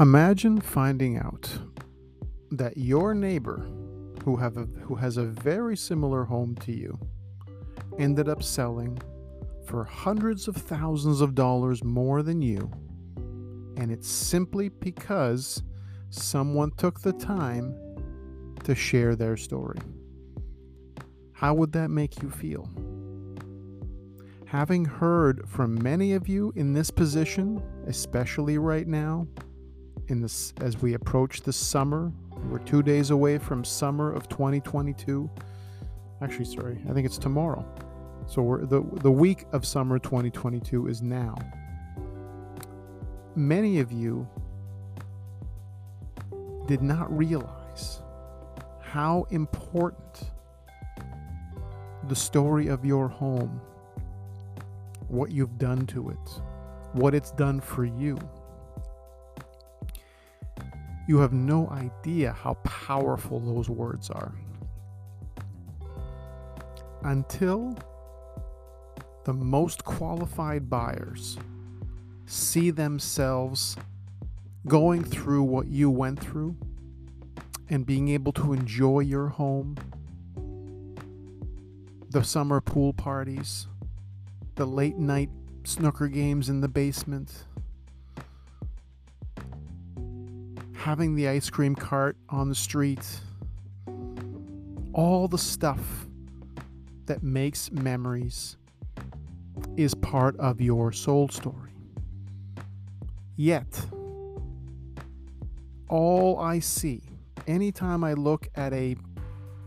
[0.00, 1.52] Imagine finding out
[2.52, 3.66] that your neighbor,
[4.24, 6.96] who have a, who has a very similar home to you,
[7.98, 8.96] ended up selling
[9.66, 12.70] for hundreds of thousands of dollars more than you,
[13.76, 15.64] and it's simply because
[16.10, 17.74] someone took the time
[18.62, 19.80] to share their story.
[21.32, 22.70] How would that make you feel?
[24.46, 29.26] Having heard from many of you in this position, especially right now,
[30.08, 32.12] in this as we approach the summer,
[32.50, 35.30] we're 2 days away from summer of 2022.
[36.20, 37.64] Actually, sorry, I think it's tomorrow.
[38.26, 41.36] So we're the the week of summer 2022 is now.
[43.34, 44.28] Many of you
[46.66, 48.02] did not realize
[48.80, 50.30] how important
[52.08, 53.60] the story of your home
[55.08, 56.42] what you've done to it,
[56.92, 58.18] what it's done for you.
[61.08, 64.34] You have no idea how powerful those words are.
[67.02, 67.74] Until
[69.24, 71.38] the most qualified buyers
[72.26, 73.74] see themselves
[74.66, 76.54] going through what you went through
[77.70, 79.76] and being able to enjoy your home,
[82.10, 83.66] the summer pool parties,
[84.56, 85.30] the late night
[85.64, 87.44] snooker games in the basement,
[90.78, 93.04] having the ice cream cart on the street,
[94.92, 96.06] all the stuff
[97.06, 98.56] that makes memories
[99.76, 101.72] is part of your soul story.
[103.36, 103.86] Yet,
[105.88, 107.02] all I see
[107.46, 108.96] anytime I look at a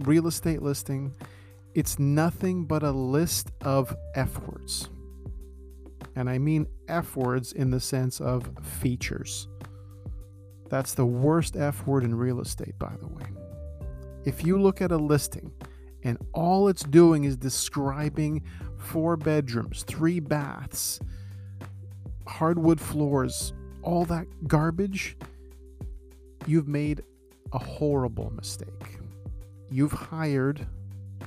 [0.00, 1.14] real estate listing
[1.74, 4.90] it's nothing but a list of F words.
[6.14, 9.48] And I mean F words in the sense of features.
[10.72, 13.26] That's the worst F word in real estate, by the way.
[14.24, 15.52] If you look at a listing
[16.02, 18.42] and all it's doing is describing
[18.78, 20.98] four bedrooms, three baths,
[22.26, 23.52] hardwood floors,
[23.82, 25.18] all that garbage,
[26.46, 27.02] you've made
[27.52, 28.98] a horrible mistake.
[29.70, 30.66] You've hired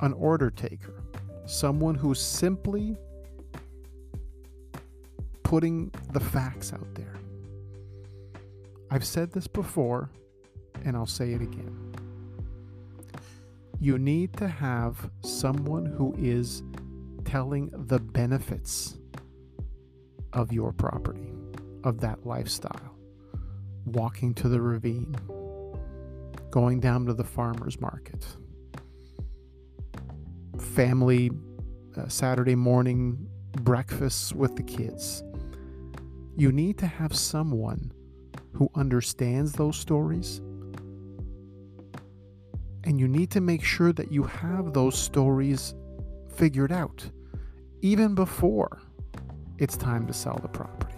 [0.01, 1.03] an order taker,
[1.45, 2.97] someone who's simply
[5.43, 7.14] putting the facts out there.
[8.91, 10.09] I've said this before,
[10.83, 11.93] and I'll say it again.
[13.79, 16.63] You need to have someone who is
[17.25, 18.97] telling the benefits
[20.33, 21.33] of your property,
[21.83, 22.95] of that lifestyle.
[23.85, 25.15] Walking to the ravine,
[26.51, 28.25] going down to the farmer's market,
[30.59, 31.31] family
[31.97, 33.27] uh, Saturday morning
[33.61, 35.23] breakfasts with the kids.
[36.35, 37.91] You need to have someone
[38.55, 40.39] who understands those stories.
[42.85, 45.75] And you need to make sure that you have those stories
[46.35, 47.09] figured out
[47.81, 48.81] even before
[49.57, 50.95] it's time to sell the property.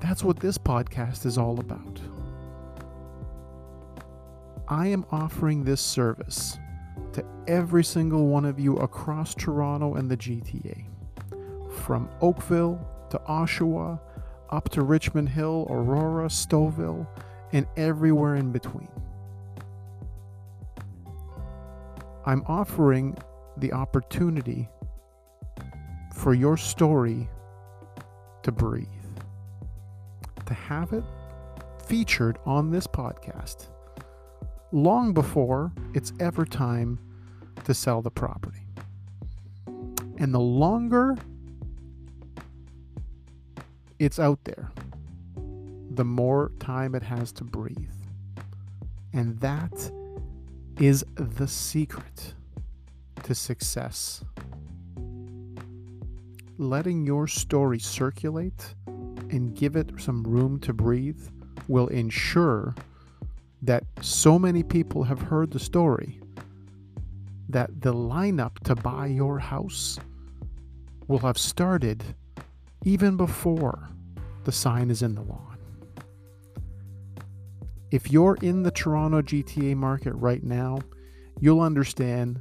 [0.00, 2.00] That's what this podcast is all about.
[4.68, 6.58] I am offering this service
[7.12, 10.84] to every single one of you across Toronto and the GTA.
[11.70, 12.78] From Oakville
[13.10, 14.00] to Oshawa,
[14.50, 17.06] up to Richmond Hill, Aurora, Stouffville,
[17.52, 18.88] and everywhere in between.
[22.26, 23.16] I'm offering
[23.56, 24.68] the opportunity
[26.14, 27.28] for your story
[28.42, 28.86] to breathe,
[30.46, 31.04] to have it
[31.86, 33.68] featured on this podcast
[34.72, 36.98] long before it's ever time
[37.64, 38.66] to sell the property.
[40.18, 41.16] And the longer
[43.98, 44.70] it's out there,
[45.90, 47.76] the more time it has to breathe.
[49.12, 49.90] And that
[50.78, 52.34] is the secret
[53.24, 54.24] to success.
[56.58, 61.20] Letting your story circulate and give it some room to breathe
[61.66, 62.74] will ensure
[63.62, 66.20] that so many people have heard the story
[67.48, 69.98] that the lineup to buy your house
[71.06, 72.04] will have started
[72.84, 73.88] even before
[74.48, 75.58] the sign is in the lawn.
[77.90, 80.78] If you're in the Toronto GTA market right now,
[81.38, 82.40] you'll understand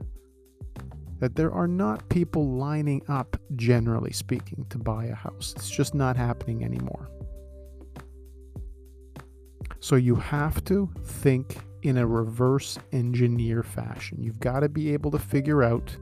[1.20, 5.52] that there are not people lining up, generally speaking, to buy a house.
[5.58, 7.10] It's just not happening anymore.
[9.82, 14.24] So you have to think in a reverse engineer fashion.
[14.24, 15.94] You've got to be able to figure out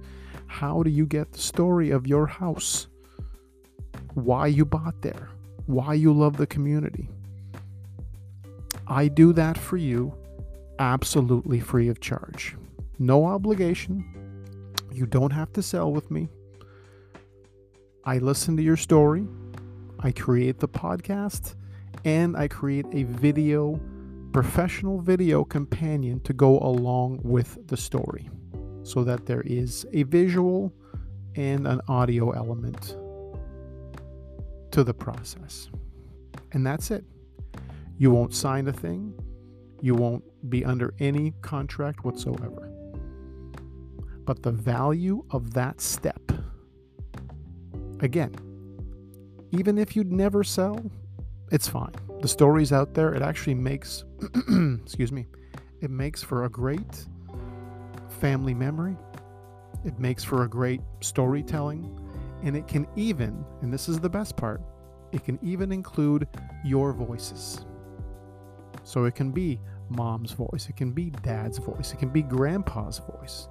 [0.46, 2.86] how do you get the story of your house,
[4.14, 5.30] why you bought there,
[5.66, 7.10] why you love the community.
[8.88, 10.14] I do that for you
[10.80, 12.56] absolutely free of charge.
[13.00, 14.06] No obligation.
[14.92, 16.30] You don't have to sell with me.
[18.04, 19.28] I listen to your story.
[20.00, 21.56] I create the podcast
[22.04, 23.80] and I create a video,
[24.32, 28.30] professional video companion to go along with the story
[28.84, 30.72] so that there is a visual
[31.36, 32.96] and an audio element
[34.76, 35.70] to the process.
[36.52, 37.06] And that's it.
[37.98, 39.14] You won't sign a thing,
[39.80, 42.70] you won't be under any contract whatsoever.
[44.26, 46.20] But the value of that step,
[48.02, 48.36] again,
[49.52, 50.92] even if you'd never sell,
[51.54, 51.96] it's fine.
[52.20, 53.14] The story's out there.
[53.14, 54.04] It actually makes,
[54.84, 55.26] excuse me,
[55.80, 57.06] it makes for a great
[58.20, 58.98] family memory.
[59.86, 61.98] It makes for a great storytelling.
[62.46, 64.62] And it can even, and this is the best part,
[65.12, 66.28] it can even include
[66.64, 67.66] your voices.
[68.84, 69.60] So it can be
[69.90, 73.50] mom's voice, it can be dad's voice, it can be grandpa's voice.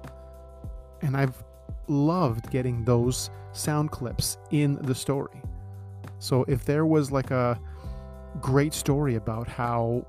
[1.01, 1.43] And I've
[1.87, 5.41] loved getting those sound clips in the story.
[6.19, 7.59] So if there was like a
[8.41, 10.05] great story about how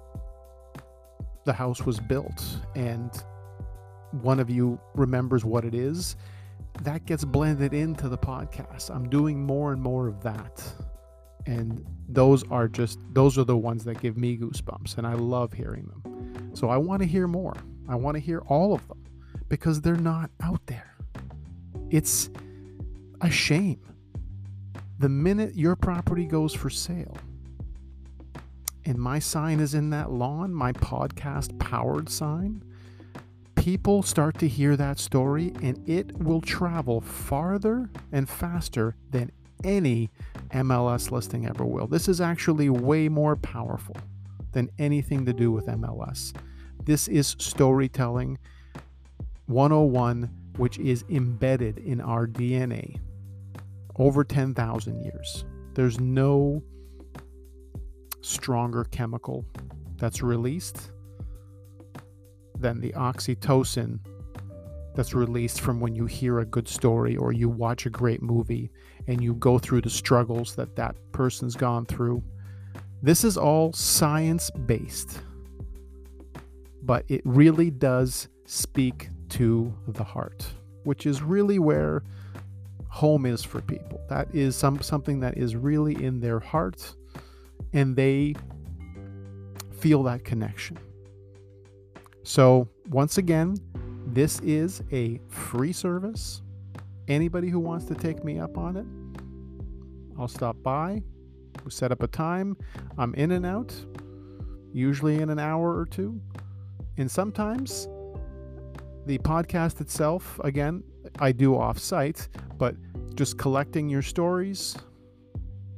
[1.45, 2.45] the house was built
[2.75, 3.11] and
[4.23, 6.17] one of you remembers what it is,
[6.83, 8.95] that gets blended into the podcast.
[8.95, 10.65] I'm doing more and more of that.
[11.47, 15.53] And those are just those are the ones that give me goosebumps and i love
[15.53, 16.53] hearing them.
[16.55, 17.55] So i want to hear more.
[17.89, 19.05] I want to hear all of them
[19.49, 20.97] because they're not out there.
[21.91, 22.31] It's
[23.21, 23.81] a shame.
[24.99, 27.17] The minute your property goes for sale
[28.87, 32.63] and my sign is in that lawn my podcast powered sign
[33.67, 39.29] people start to hear that story and it will travel farther and faster than
[39.65, 40.09] any
[40.53, 41.89] MLS listing ever will.
[41.89, 43.97] This is actually way more powerful
[44.53, 46.33] than anything to do with MLS.
[46.85, 48.39] This is storytelling
[49.47, 53.01] 101, which is embedded in our DNA
[53.97, 55.45] over 10,000 years.
[55.75, 56.63] There's no
[58.21, 59.45] stronger chemical
[59.97, 60.93] that's released
[62.59, 63.99] than the oxytocin
[64.95, 68.71] that's released from when you hear a good story or you watch a great movie
[69.07, 72.23] and you go through the struggles that that person's gone through.
[73.03, 75.21] This is all science based,
[76.83, 80.47] but it really does speak to the heart,
[80.85, 82.03] which is really where
[82.89, 84.01] home is for people.
[84.09, 86.95] That is some something that is really in their heart
[87.75, 88.35] and they
[89.79, 90.79] feel that connection.
[92.27, 93.57] So, once again,
[94.05, 96.43] this is a free service.
[97.07, 98.85] Anybody who wants to take me up on it,
[100.19, 101.05] I'll stop by.
[101.65, 102.57] We set up a time.
[102.99, 103.73] I'm in and out,
[104.73, 106.21] usually in an hour or two.
[106.97, 107.87] And sometimes
[109.07, 110.83] the podcast itself, again,
[111.21, 112.75] I do off site, but
[113.15, 114.77] just collecting your stories,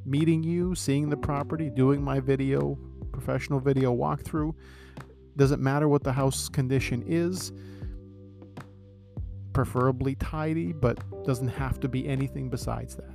[0.06, 2.78] meeting you, seeing the property, doing my video,
[3.12, 4.54] professional video walkthrough.
[5.38, 7.52] Doesn't matter what the house condition is
[9.52, 13.14] preferably tidy, but doesn't have to be anything besides that.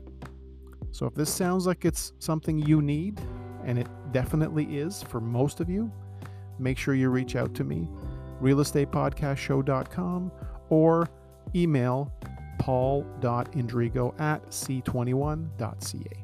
[0.92, 3.20] So if this sounds like it's something you need,
[3.66, 5.92] and it definitely is for most of you,
[6.60, 7.90] make sure you reach out to me,
[8.42, 10.32] realestatepodcastshow.com,
[10.70, 11.10] or
[11.56, 12.14] email
[12.60, 16.23] paul.indrigo at c21.ca.